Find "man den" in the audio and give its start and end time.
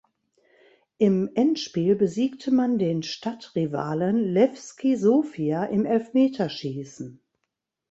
2.49-3.03